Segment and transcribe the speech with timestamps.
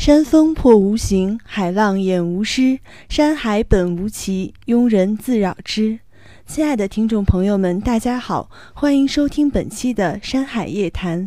[0.00, 2.80] 山峰破无形，海浪掩无诗。
[3.10, 5.98] 山海本无奇，庸人自扰之。
[6.46, 11.24] 亲爱的听众朋友们，大家好，欢迎收听本期的《山海夜谈》。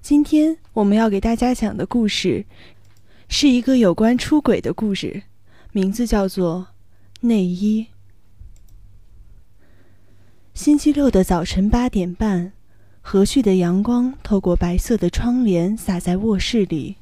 [0.00, 2.46] 今天我们要给大家讲的故事，
[3.28, 5.24] 是一个有关出轨的故事，
[5.72, 6.68] 名字叫做
[7.26, 7.88] 《内衣》。
[10.54, 12.52] 星期六的早晨八点半，
[13.00, 16.94] 和煦的阳光透过白色的窗帘洒在卧室里。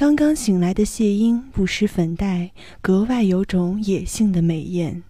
[0.00, 5.02] 刚刚醒来的谢英不施粉黛，格外有种野性的美艳。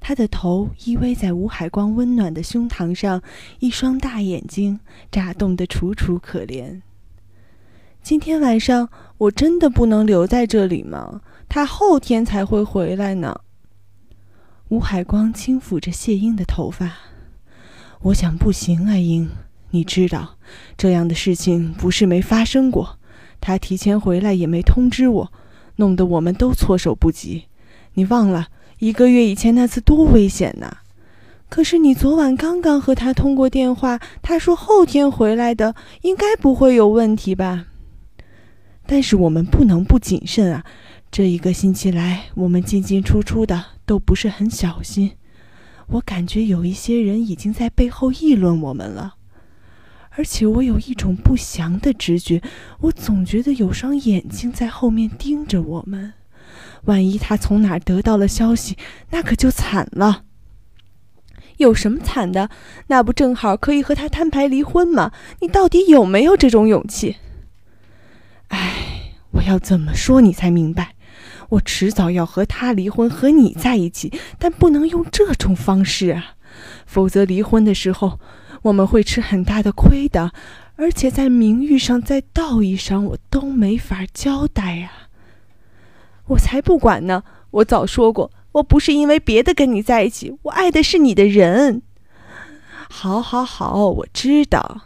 [0.00, 3.22] 她的头依偎在吴海光温暖的胸膛上，
[3.60, 4.80] 一双大眼睛
[5.12, 6.82] 眨动得楚楚可怜。
[8.02, 8.88] 今天晚上
[9.18, 11.20] 我真的不能留在这里吗？
[11.48, 13.42] 他后天才会回来呢。
[14.70, 16.92] 吴海光轻抚着谢英的头发，
[18.00, 19.30] 我想不行啊，英，
[19.70, 20.38] 你知道，
[20.76, 22.97] 这样的事情不是没发生过。
[23.48, 25.32] 他提前回来也没通知我，
[25.76, 27.44] 弄得我们都措手不及。
[27.94, 30.70] 你忘了一个月以前那次多危险呐！
[31.48, 37.68] 可是你昨晚刚刚和他通过电话，他说后天回来的，应该不会有问题吧？
[38.86, 40.62] 但是我们不能不谨慎啊！
[41.10, 45.12] 这一个星期来，我们进进出出的都不是很小心，
[45.86, 49.14] 我感觉有一些人已经在背后议论我们了。
[50.18, 52.42] 而且我有一种不祥的直觉，
[52.80, 56.14] 我总觉得有双眼睛在后面盯着我们。
[56.86, 58.76] 万一他从哪儿得到了消息，
[59.10, 60.24] 那可就惨了。
[61.58, 62.50] 有什么惨的？
[62.88, 65.12] 那不正好可以和他摊牌离婚吗？
[65.40, 67.18] 你到底有没有这种勇气？
[68.48, 70.96] 哎，我要怎么说你才明白？
[71.50, 76.34] 我迟早要和他离婚，和你在一起，但不能用这种方式啊，
[76.84, 78.18] 否则离婚的时候。
[78.68, 80.32] 我们会吃很大的亏的，
[80.76, 84.90] 而且在名誉上、在道义上，我都没法交代呀。
[86.28, 87.24] 我才不管呢！
[87.50, 91.80] 我早说过，我不是因为别的跟你在一起，我爱的是你的人。
[92.90, 94.82] 好，好，好，我知道。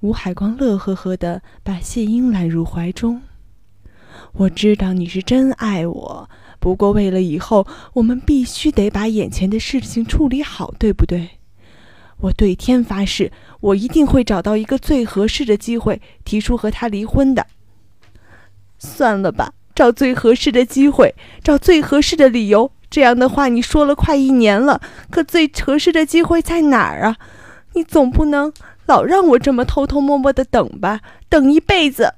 [0.00, 3.20] 吴海光乐呵呵的把谢英揽入怀中。
[4.32, 11.41] 我知道你是真爱我，不过为了以后，我们必须得把眼前的事情处理好，对不对？
[12.22, 17.46] 我对天发誓，我一定会找到一个最合适的机会，提出和他离婚的。
[18.78, 22.70] 算了吧，找最合适的机会，找最合适的理由。
[22.88, 27.16] 这样的话，你说了快一年了，可最合适的机会在哪儿啊？
[27.72, 28.52] 你总不能
[28.86, 31.00] 老让我这么偷偷摸摸的等吧？
[31.28, 32.14] 等一辈子。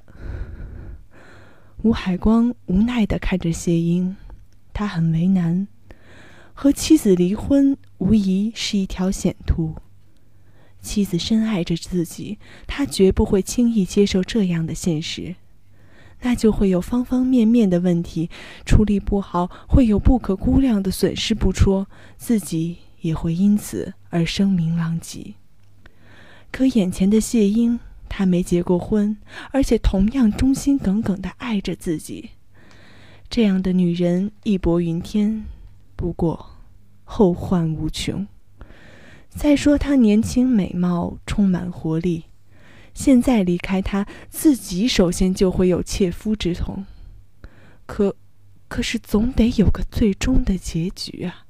[1.81, 4.15] 吴海光无奈的看着谢英，
[4.73, 5.67] 他很为难，
[6.53, 9.75] 和妻子离婚无疑是一条险途。
[10.85, 12.37] 妻子深爱着自己，
[12.67, 15.35] 他绝不会轻易接受这样的现实，
[16.21, 18.29] 那就会有方方面面的问题，
[18.65, 21.87] 处理不好会有不可估量的损失不说，
[22.17, 25.33] 自己也会因此而声名狼藉。
[26.51, 29.17] 可眼前的谢英，她没结过婚，
[29.51, 32.29] 而且同样忠心耿耿地爱着自己，
[33.29, 35.43] 这样的女人义薄云天，
[35.95, 36.51] 不过
[37.03, 38.25] 后患无穷。
[39.35, 42.23] 再说她年轻美貌，充满活力，
[42.93, 46.85] 现在离开她，自己首先就会有切肤之痛。
[47.85, 48.15] 可，
[48.67, 51.45] 可是总得有个最终的结局啊！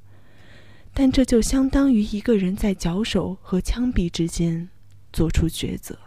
[0.93, 4.69] 但这就相当于一个人在脚手和枪毙之间
[5.13, 5.97] 做出抉择。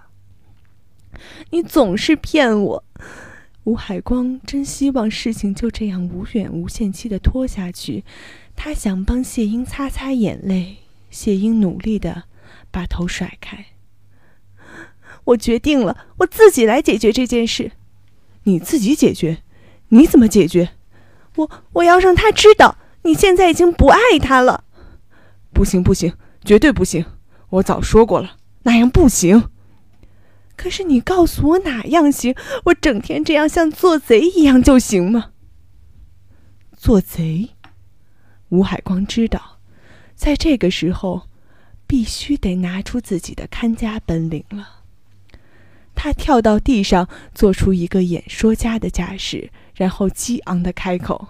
[1.51, 2.85] 你总是骗我，
[3.65, 8.05] 吴海光真希望事情就这样无远无限期的拖下去，
[8.57, 10.79] 他想帮谢英擦擦眼泪。
[11.11, 12.25] 谢英努力的
[12.71, 13.67] 把头甩开。
[15.25, 17.73] 我决定了，我自己来解决这件事。
[18.45, 19.43] 你自己解决？
[19.89, 20.71] 你怎么解决？
[21.37, 24.65] 我我要让他知道，你现在已经不爱他了。
[25.53, 26.15] 不行不行，
[26.45, 27.05] 绝对不行！
[27.51, 29.51] 我早说过了，那样不行。
[30.57, 32.35] 可是你告诉我哪样行？
[32.65, 35.33] 我整天这样像做贼一样就行吗？
[36.77, 37.51] 做贼？
[38.49, 39.58] 吴海光知道。
[40.19, 41.29] 在这个时候，
[41.87, 44.83] 必须得拿出自己的看家本领了。
[45.95, 51.29] 他跳到地上，做出一个演说家的架势，然后激昂的开口。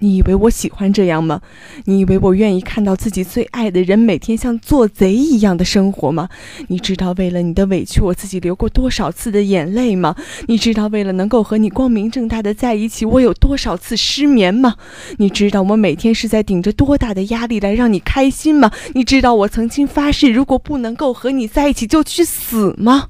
[0.00, 1.40] 你以为我喜欢这样吗？
[1.84, 6.28] 你以为我愿意看到自己最爱的人每天像做贼一样的生活吗？
[6.68, 10.16] 你知道为了你的委屈，我自己流过多少次的眼泪吗？
[10.46, 14.76] 你知道为了能够和你光明正大的在一起，我有多少次失眠吗？
[15.18, 18.70] 你知道我每天是在顶着多大的压力来让你开心吗？
[18.94, 23.08] 你知道我曾经发誓，如果不能够和你在一起，就去死吗？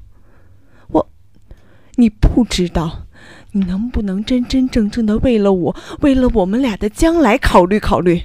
[0.89, 1.09] 我，
[1.95, 3.00] 你不知道。
[3.53, 8.23] 你能不能真真正正的为了我，为了我们俩的将来考虑考虑？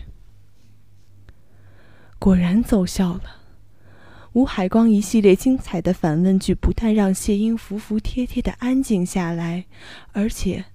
[2.18, 3.22] 果然奏效了。
[4.32, 9.64] 吴海光一系列精彩的反问句，不但让谢英服服帖帖的安静下来，
[10.12, 10.66] 而且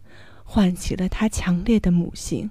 [0.44, 2.50] 唤起了他强烈的母性。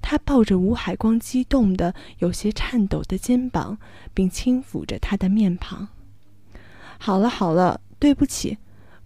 [0.00, 3.78] 他抱着吴海光激动的、有些颤抖的肩膀，
[4.12, 5.86] 并轻抚着他的面庞。
[6.98, 8.58] 好了好了，对不起，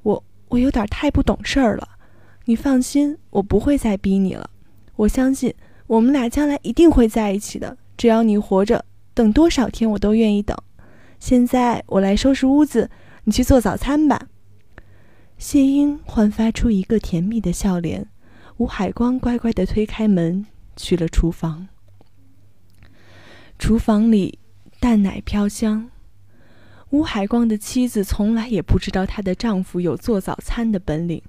[0.02, 1.88] 我我有点太不懂事儿了。
[2.46, 4.48] 你放心，我不会再逼你了。
[4.94, 5.52] 我相信
[5.88, 7.76] 我们俩将来一定会在一起的。
[7.96, 8.84] 只要你活着，
[9.14, 10.56] 等多少天我都愿意等。
[11.18, 12.88] 现在我来收拾屋子，
[13.24, 14.28] 你去做早餐吧。
[15.36, 18.06] 谢英焕发出一个甜蜜的笑脸，
[18.58, 20.46] 吴海光乖乖地推开门
[20.76, 21.66] 去了厨房。
[23.58, 24.38] 厨房里
[24.78, 25.90] 淡奶飘香，
[26.90, 31.20] 吴海光的妻子从来也不知道她的丈夫有做早餐的本领，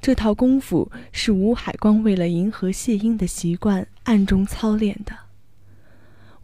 [0.00, 5.16] 这套功夫是吴海光为了迎合谢英的习惯暗中操练的。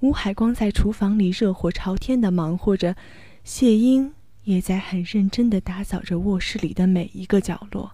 [0.01, 2.97] 吴海光在厨房里热火朝天地忙活着，
[3.45, 4.13] 谢英
[4.43, 7.93] 也在很认真地打扫着卧室里的每一个角落。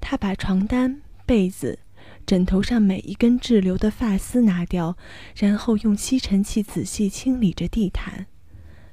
[0.00, 1.78] 他把床单、被子、
[2.26, 4.96] 枕头上每一根滞留的发丝拿掉，
[5.36, 8.26] 然后用吸尘器仔细清理着地毯。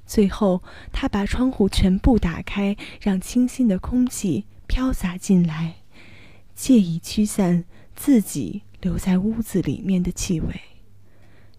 [0.05, 0.61] 最后，
[0.91, 5.77] 他把窗户全部打开，让清新的空气飘洒进来，
[6.55, 10.61] 借以驱散自己留在屋子里面的气味。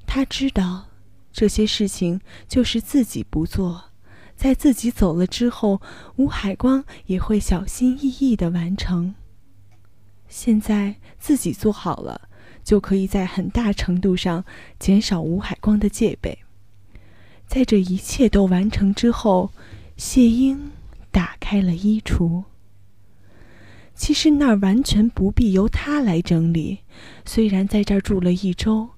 [0.07, 0.87] 他知道，
[1.33, 3.91] 这些事情就是自己不做，
[4.37, 5.83] 在自己走了之后，
[6.17, 9.15] 吴海光也会小心翼翼地完成。
[10.29, 12.29] 现在自己做好了，
[12.63, 14.45] 就可以在很大程度上
[14.79, 16.39] 减少吴海光的戒备。
[17.49, 19.51] 在这一切都完成之后，
[19.97, 20.71] 谢英
[21.11, 22.45] 打开了衣橱。
[24.01, 26.79] 其实那儿完全不必由他来整理，
[27.27, 28.89] 虽然在这儿住了一周。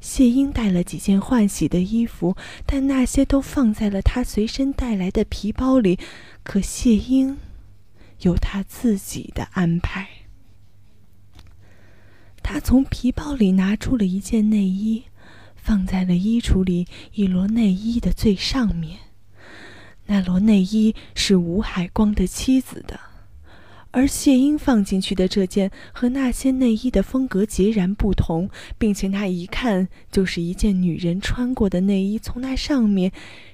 [0.00, 2.36] 谢英带了几件换洗的衣服，
[2.66, 5.98] 但那些都放在了他随身带来的皮包里。
[6.42, 7.38] 可谢英
[8.20, 10.06] 有他自己的安排。
[12.42, 15.04] 他从皮包里拿出了一件内衣，
[15.56, 18.98] 放在了衣橱里一摞内衣的最上面。
[20.04, 23.00] 那摞内衣是吴海光的妻子的。
[23.92, 28.48] 而谢英放进去的这件和那些内衣的风格截然不同，
[28.78, 32.18] 并且那一看就是一件女人穿过的内衣。
[32.18, 33.10] 从那上面，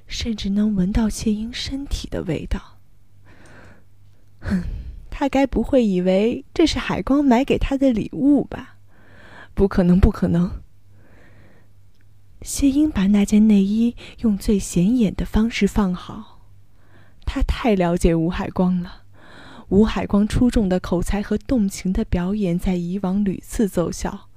[0.06, 2.78] 甚至能闻到谢英身体的味道。
[4.40, 4.62] 哼，
[5.10, 8.76] 他该不会以为这是海光买给他的礼物吧？
[9.54, 10.50] 不可能，不可能！
[12.42, 16.42] 谢英把那件内衣用最显眼的方式放好。
[17.24, 19.05] 他太了解吴海光了。
[19.68, 24.28] 吴海光出众的口才和动情的表演在以往屡次奏效，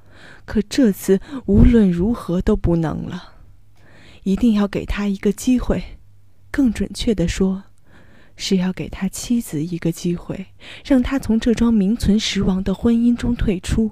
[0.45, 3.35] 可这次无论如何都不能了。
[4.23, 5.97] 一定要给他一个机会，
[6.49, 7.63] 更准确的说，
[8.35, 10.47] 是要给他妻子一个机会，
[10.83, 13.91] 让他从这桩名存实亡的婚姻中退出。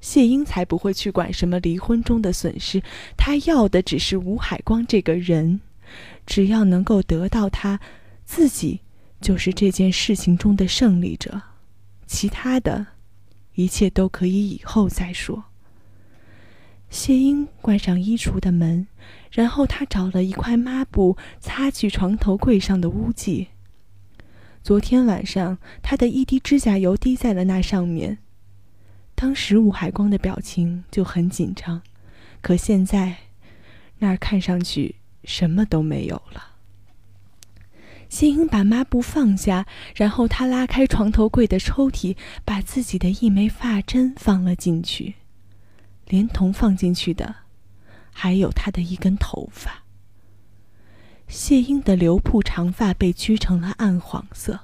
[0.00, 2.82] 谢英才不会去管什么离婚中的损失，
[3.16, 5.60] 他要的只是吴海光这个人，
[6.26, 7.80] 只要能够得到他，
[8.26, 8.80] 自己。
[9.24, 11.40] 就是这件事情中的胜利者，
[12.06, 12.88] 其他的，
[13.54, 15.44] 一切都可以以后再说。
[16.90, 18.86] 谢英关上衣橱的门，
[19.30, 23.48] 然后他找了一块抹布擦去床头柜上的污迹。
[24.62, 28.18] 昨天晚上，他的一滴指甲油滴在了那上面。
[29.14, 31.80] 当时吴海光的表情就很紧张，
[32.42, 33.16] 可现在，
[34.00, 36.53] 那儿看上去什么都没有了。
[38.14, 39.66] 谢英把抹布放下，
[39.96, 45.14] 然后她拉开床头柜的抽屉，把自己的一枚发针放了进去，
[46.06, 47.34] 连同放进去的，
[48.12, 49.82] 还有她的一根头发。
[51.26, 54.60] 谢英的留铺长发被焗成了暗黄色，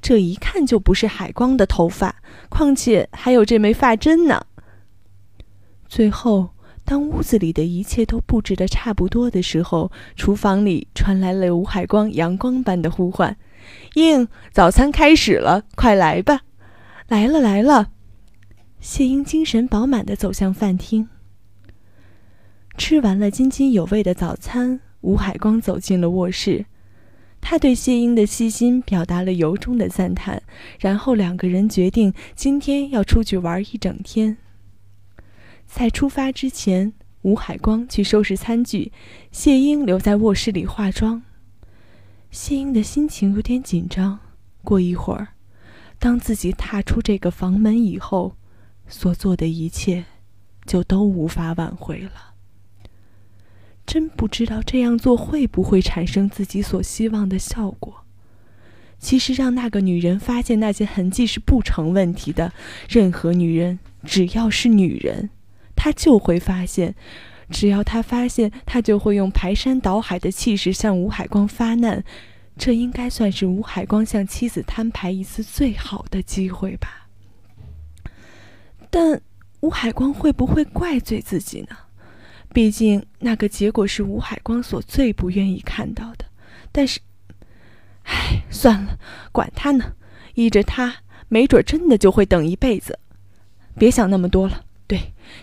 [0.00, 4.46] 这一看就不是海光的头发，况且还有这枚发针呢。
[5.86, 6.54] 最后。
[6.84, 13.36] 当屋子里的一切都布置的差不多的时候，厨房里传来了吴海光阳光般的呼唤
[13.94, 16.42] ：“英，早餐开始了，快来吧
[17.08, 17.90] ！”“来了，来了。”
[18.80, 21.08] 谢英精神饱满地走向饭厅。
[22.76, 26.66] 吃完了津津有味的早餐，吴海光走进了卧室。
[27.40, 30.42] 他对谢英的细心表达了由衷的赞叹，
[30.78, 34.36] 然后两个人决定今天要出去玩一整天。
[35.66, 36.92] 在出发之前，
[37.22, 38.92] 吴海光去收拾餐具，
[39.32, 41.22] 谢英留在卧室里化妆。
[42.30, 44.20] 谢英的心情有点紧张。
[44.62, 45.28] 过一会儿，
[45.98, 48.36] 当自己踏出这个房门以后，
[48.88, 50.04] 所做的一切
[50.64, 52.34] 就都无法挽回了。
[53.86, 58.04] 真不知道这样做会不会产生自己所希望的效果。
[58.98, 62.54] 其实，让那个女人发现那些痕迹是不成问题的。
[62.88, 65.28] 任何女人，只要是女人，
[65.74, 66.94] 他就会发现。
[67.50, 72.02] 只要他发现，他就会用排山倒海的气势向吴海光发难。
[72.56, 77.08] 这应该算是吴海光向妻子摊牌一次最好的机会吧。
[78.90, 79.20] 但
[79.60, 81.76] 吴海光会不会怪罪自己呢？
[82.52, 86.24] 毕竟那个结果是吴海光所最不愿意看到的。
[86.70, 87.00] 但是，
[88.04, 88.98] 唉，算了，
[89.32, 89.94] 管他呢，
[90.34, 90.94] 依着他，
[91.28, 92.98] 没准真的就会等一辈子。
[93.76, 94.63] 别想那么多了。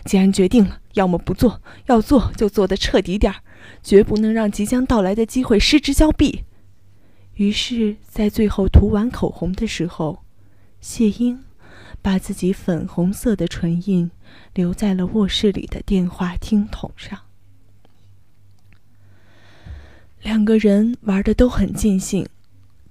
[0.04, 3.40] 既然决定了，要么不做，要做就做得彻底点儿，
[3.82, 6.44] 绝不能让即将到来的机会失之交臂。
[7.34, 10.22] 于是，在最后涂完口红的时候，
[10.80, 11.44] 谢英
[12.00, 14.10] 把自己粉红色的唇印。
[14.54, 17.18] 留在了卧室里的电话听筒上。
[20.22, 22.26] 两个人玩的都很尽兴。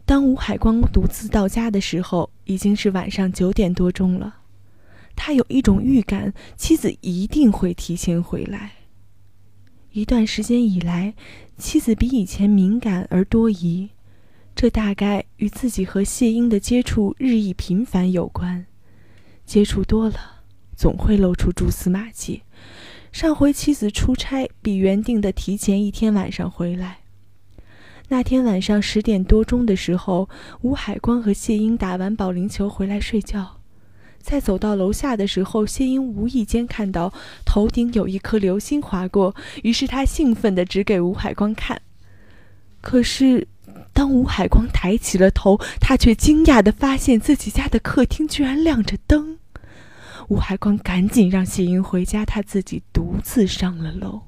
[0.05, 4.40] 当吴海光独自到家的时候，已经是晚上九点多钟了。
[5.23, 8.71] 他有一种预感，妻子一定会提前回来。
[9.91, 11.13] 一段时间以来，
[11.59, 13.89] 妻子比以前敏感而多疑，
[14.55, 18.65] 这大概与自己和谢英的接触日益频繁有关。
[19.45, 20.41] 接触多了。
[20.75, 22.41] 总会露出蛛丝马迹。
[23.11, 27.01] 上回妻子出差，比原定的提前一天晚上回来。
[28.07, 30.27] 那天晚上十点多钟的时候，
[30.61, 33.60] 吴海光和谢英打完保龄球回来睡觉，
[34.21, 37.13] 在走到楼下的时候，谢英无意间看到
[37.45, 41.81] 头顶有一颗流星划过，于是他兴奋地指给吴海光看。
[42.79, 43.47] 可是，
[43.93, 49.37] 当吴海光抬起了头，他却惊讶地发现自己家的客厅居然亮着灯。
[50.29, 54.21] 吴海光赶紧让谢英回家，他自己独自上了楼。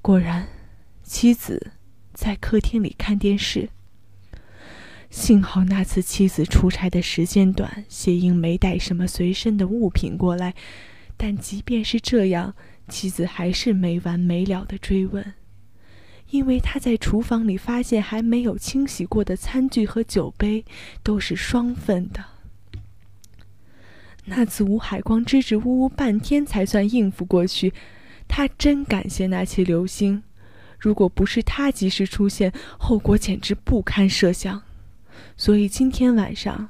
[0.00, 0.48] 果然，
[1.02, 1.72] 妻子
[2.14, 3.68] 在客厅里看电视。
[5.10, 10.54] 幸好那次妻子出差的时间短，谢英没带什么随身的物品过来。
[11.16, 12.54] 但即便是这样，
[12.88, 15.34] 妻子还是没完没了的追问，
[16.30, 20.64] 因为他在厨房里发现还没有清洗过的餐具和酒杯，
[21.02, 22.22] 都是双份的。
[24.26, 27.72] 那次吴海光支支吾吾半天才算应付过去，
[28.28, 30.22] 他真感谢那些流星，
[30.78, 34.65] 如果不是他及时出现，后果简直不堪设想。
[35.36, 36.68] 所以今天晚上，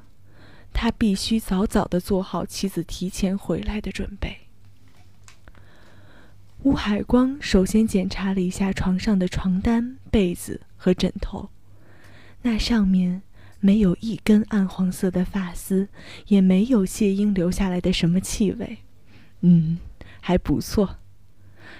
[0.73, 4.37] 他必须早早的做好妻子提前回来的准备。
[6.63, 11.49] 吴海光首先检查了一下床上的床单、被子和枕头，
[12.41, 13.21] 那上面。
[13.59, 15.87] 没有一根暗黄色的发丝，
[16.27, 18.77] 也没有谢英留下来的什么气味，
[19.41, 19.79] 嗯，
[20.21, 20.97] 还不错。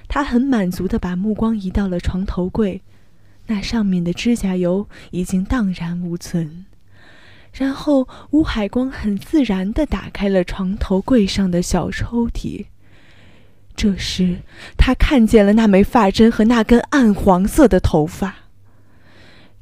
[0.08, 2.82] 他很满足的把目光移到了床头柜，
[3.48, 6.66] 那上面的指甲油已经荡然无存。
[7.54, 12.66] 然后吴海光很自然的打开了床头柜上的小抽屉，
[13.76, 14.42] 这时
[14.78, 18.36] 他看见了那枚发针和那根暗黄色的头发。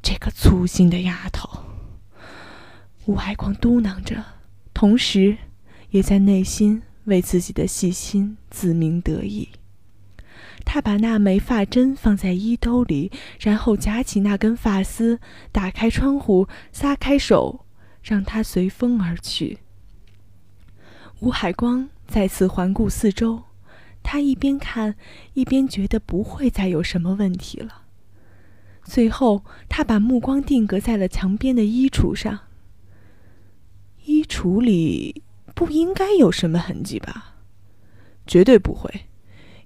[0.02, 1.50] 这个粗心的丫头。
[3.06, 4.24] 吴海光嘟囔着，
[4.74, 5.38] 同时，
[5.92, 9.48] 也在内心为自己的细心自鸣得意。
[10.66, 15.20] 他把那枚发针放在衣兜里，然后夹起那根发丝，
[15.52, 17.66] 打开窗户，撒开手，
[18.04, 19.60] 让它随风而去。
[21.22, 23.44] 吴海光再次环顾四周，
[24.04, 24.96] 他一边看，
[25.34, 27.84] 一边觉得不会再有什么问题了。
[28.84, 32.40] 最后，他把目光定格在了墙边的衣橱上。
[34.04, 35.24] 衣橱里
[35.56, 37.36] 不应该有什么痕迹吧？
[38.28, 39.08] 绝对不会。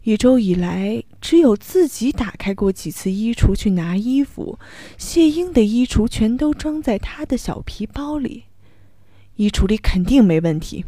[0.09, 4.57] 一周以来，只有自己打开过几次衣橱去拿衣服。
[4.97, 8.45] 谢英的衣橱全都装在他的小皮包里，
[9.35, 10.85] 衣橱里肯定没问题。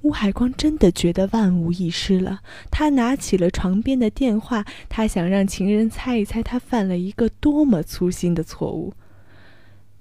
[0.00, 2.40] 吴海光真的觉得万无一失了。
[2.70, 8.94] 他拿起了床边的电话，他想让情人猜一猜他犯了一个多么粗心的错误。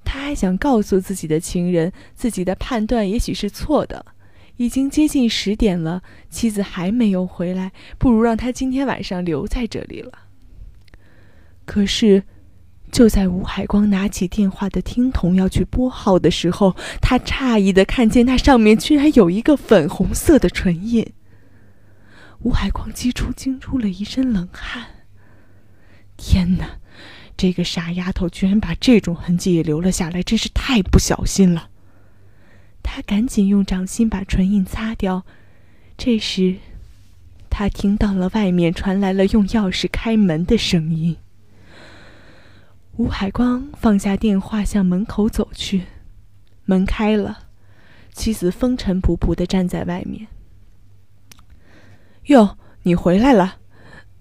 [0.06, 4.06] 他还想告诉自己的情人，自己的判断也许是错的。
[4.60, 10.12] 已经接近十点了，妻子还没有回来，不如让他今天晚上留在这里了。
[11.64, 12.24] 可是，
[12.92, 21.10] 就在吴海光拿起电话的听筒要去拨号的时候，他诧异的看见那上面居然有一个粉红色的唇印。
[22.40, 24.88] 吴海光激出惊出了一身冷汗。
[26.18, 26.66] 天哪！
[27.38, 31.69] 这个傻丫头居然把这种痕迹也留了下来，真是太不小心了。
[32.92, 35.24] 他赶紧用掌心把唇印擦掉。
[35.96, 36.56] 这时，
[37.48, 41.16] 他听到了外面传来了用钥匙开门的声音。
[42.98, 45.84] 吴海光放下电话，向门口走去。
[46.66, 47.44] 门开了，
[48.12, 50.28] 妻子风尘仆仆的站在外面。
[52.26, 53.58] 哟，你回来了，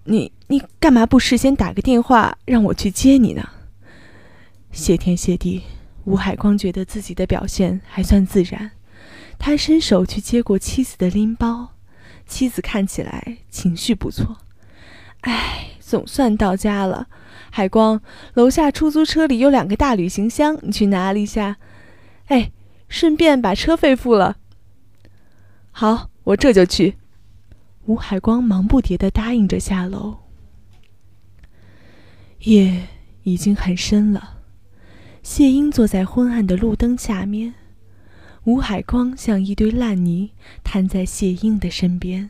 [0.03, 3.49] 你你干嘛不事先打个电话让我去接你呢？
[4.71, 5.63] 谢天谢地，
[6.09, 8.71] 吴海光觉得自己的表现还算自然。
[9.37, 11.75] 他伸手去接过妻子的拎包，
[12.25, 14.37] 妻子看起来情绪不错。
[15.21, 17.07] 哎，总算到家了。
[17.51, 18.01] 海光，
[18.33, 21.57] 楼下出租车里有两个大旅行箱，你去拿一下。
[22.25, 22.51] 哎，
[22.87, 24.37] 顺便把车费付了。
[25.69, 26.95] 好，我这就去。
[27.85, 30.17] 吴海光忙不迭地答应着下楼。
[32.39, 32.87] 夜
[33.21, 34.38] 已经很深了。
[35.21, 37.53] 谢英坐在昏暗的路灯下面，
[38.45, 40.31] 吴海光像一堆烂泥
[40.63, 42.29] 瘫在谢英的身边。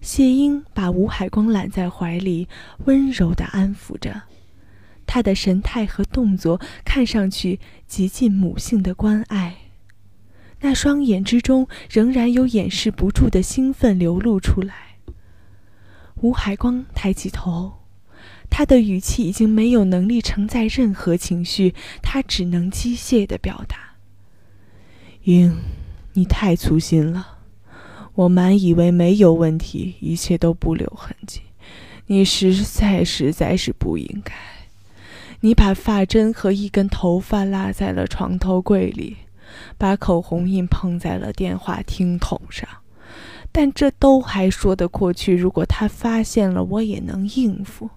[0.00, 2.48] 谢英把吴海光揽在怀里，
[2.86, 4.22] 温柔地安抚着，
[5.04, 9.56] 他的神态和动作看上去极尽母性的关爱，
[10.60, 14.74] 那双眼之中仍然有掩饰不住的兴奋流露出来。
[16.22, 17.79] 吴海光抬起头。
[18.50, 23.94] 他的语气已经没有能力承载任何情绪，他只能机械的表达
[25.24, 25.56] ：“英，
[26.12, 27.38] 你太粗心了，
[28.14, 31.40] 我满以为没有问题，一切都不留痕迹。
[32.08, 34.34] 你实在实在是不应该，
[35.40, 39.16] 你把发针和一根头发落在了床头柜里，
[39.78, 42.68] 把口红印碰在了电话听筒上，
[43.52, 47.88] 但这都还说得过去，如果他发现了，我也能应付。”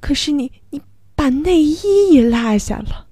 [0.00, 0.80] 可是你，你
[1.14, 3.06] 把内衣也落下了，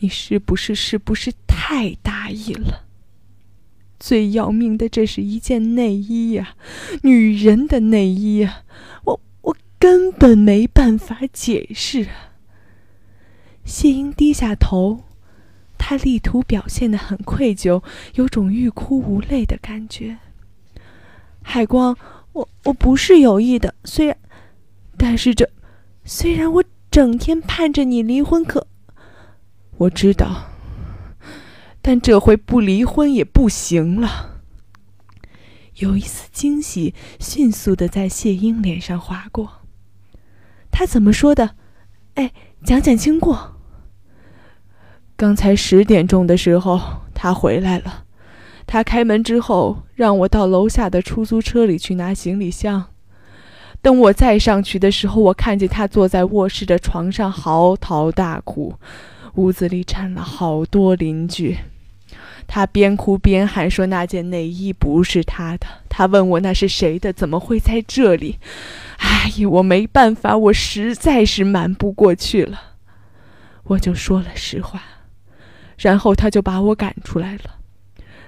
[0.00, 2.84] 你是不是是不是太大意了？
[3.98, 6.54] 最要命的，这是一件内衣呀，
[7.02, 8.62] 女人的内衣呀，
[9.04, 12.08] 我我根本没办法解释。
[13.64, 15.04] 谢英低下头，
[15.78, 17.82] 她力图表现的很愧疚，
[18.14, 20.18] 有种欲哭无泪的感觉。
[21.42, 21.96] 海光，
[22.32, 24.16] 我我不是有意的，虽然，
[24.96, 25.48] 但是这。
[26.12, 28.66] 虽然我整天盼着你离婚，可
[29.76, 30.50] 我知道，
[31.80, 34.40] 但这回不离婚也不行了。
[35.76, 39.60] 有一丝惊喜迅速的在谢英脸上划过。
[40.72, 41.54] 他怎么说的？
[42.14, 42.32] 哎，
[42.64, 43.54] 讲讲经过。
[45.16, 48.06] 刚才十点钟的时候，他回来了。
[48.66, 52.89] 他开门之后，让我到楼下的出租车里去拿行李箱。
[53.82, 58.74] 等我再上去的时候，我看见他坐在卧室的床上嚎啕大哭，
[59.34, 61.56] 屋子里站了好多邻居。
[62.46, 68.38] 他边哭边喊说：“那件内衣不是他的。”他问我那是谁的，怎么会在这里？
[68.98, 72.60] 哎呀，我没办法，我实在是瞒不过去了，
[73.64, 74.82] 我就说了实话，
[75.78, 77.59] 然后他就把我赶出来了。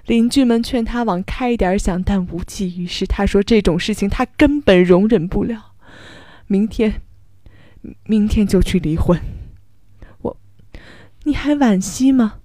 [0.06, 3.06] 邻居们劝他往开一点想，但无济于事。
[3.06, 5.72] 他说：“这种事情他根本容忍不了。
[6.46, 7.02] 明天，
[8.06, 9.20] 明天就去离婚。”
[10.22, 10.36] 我，
[11.22, 12.40] 你还惋惜吗？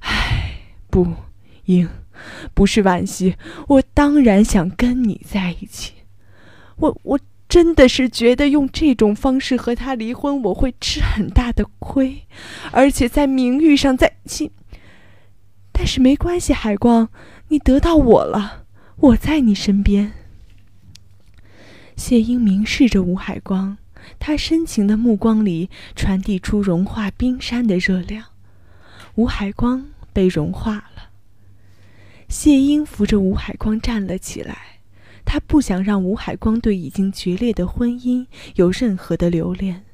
[0.00, 1.14] 唉，不，
[1.66, 1.88] 英，
[2.54, 3.36] 不是惋惜。
[3.66, 5.92] 我当然想跟你在一起。
[6.76, 12.22] 我，我真的是觉得用这种方式和他离婚，我会吃很大的亏，
[12.72, 14.50] 而且在名誉上，在亲。
[15.78, 17.08] 但是没关系，海光，
[17.46, 18.64] 你得到我了，
[18.96, 20.12] 我在你身边。
[21.94, 23.78] 谢英明视着吴海光，
[24.18, 28.24] 他深情的目光里传递出融化冰山的热量。
[29.14, 31.10] 吴海光被融化了。
[32.28, 34.80] 谢英扶着吴海光站了起来，
[35.24, 39.84] 他不想让吴海光对已经决裂的婚姻有任何的留恋。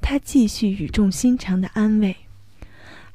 [0.00, 2.16] 他继续语重心长的安慰。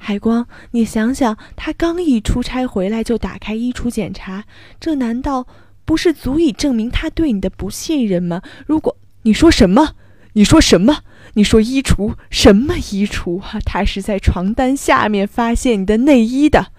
[0.06, 4.44] 海光，你想想，他刚一出差回来就打开衣橱检查，
[4.78, 5.46] 这难道
[5.86, 8.42] 不是足以证明他对你的不信任吗？
[8.66, 9.94] 如果你说什么？
[10.34, 11.04] 你说什么？
[11.32, 13.58] 你说衣橱什么衣橱啊？
[13.64, 16.70] 他是在床单下面发现你的内衣的。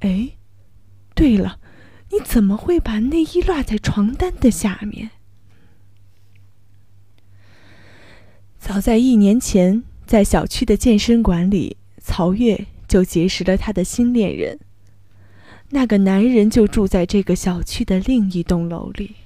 [0.00, 0.32] 哎，
[1.14, 1.58] 对了，
[2.10, 5.12] 你怎么会把内衣落在床单的下面？
[8.58, 11.78] 早在一年前，在小区的健身馆里。
[12.06, 14.60] 曹月就结识了他的新恋人。
[15.70, 19.16] 那个男人就住在这个小区的另一栋楼里。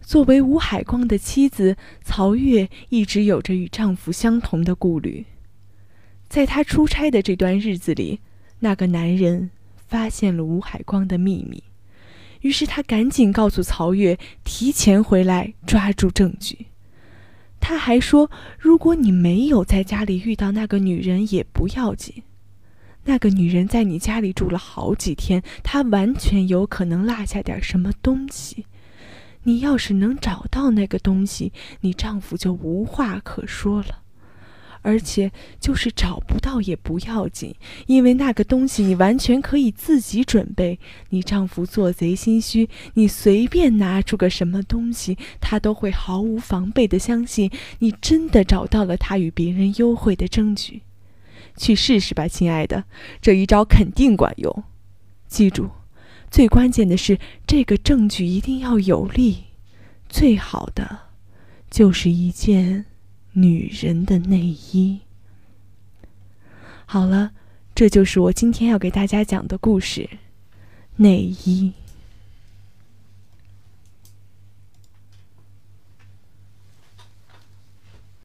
[0.00, 5.24] 作为吴海光的妻子，曹月一直有着与丈夫相同的顾虑。
[6.28, 8.20] 在她出差的这段日子里，
[8.58, 9.50] 那个男人
[9.86, 11.62] 发现了吴海光的秘密，
[12.40, 16.66] 于是他赶紧告诉曹月，提前回来抓住证据。
[17.60, 22.22] 他还说，如果你没有在家里遇到那个女人，也不要紧。
[23.04, 28.66] 那个女人在你家里住了好几天，她完全有可能落下点什么东西。
[29.44, 34.02] 你要是能找到那个东西，你丈夫就无话可说了。
[34.86, 37.52] 而且，就是找不到也不要紧，
[37.88, 40.78] 因为那个东西你完全可以自己准备。
[41.08, 50.82] 你丈夫做贼心虚，你随便拿出个什么东西，他都会毫无防备地相信你真的找到了他与别人幽会的证据。
[51.56, 52.84] 去试试吧，亲爱的，
[53.20, 54.62] 这一招肯定管用。
[55.26, 55.70] 记住，
[56.30, 59.46] 最关键的是这个证据一定要有力，
[60.08, 60.98] 最好的
[61.68, 62.84] 就是一件
[63.38, 65.00] 女人的内衣。
[66.86, 67.32] 好了，
[67.74, 70.08] 这就是我今天要给大家讲的故事——
[70.96, 71.74] 内衣。